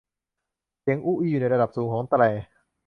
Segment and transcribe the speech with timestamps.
[0.81, 2.21] เสียงอู้อี้อยู่ในระดับสูงของแตร